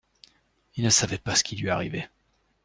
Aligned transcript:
Il 0.77 0.83
ne 0.83 0.89
savait 0.89 1.19
pas 1.19 1.35
ce 1.35 1.43
qui 1.43 1.55
lui 1.55 1.69
arrivait. 1.69 2.09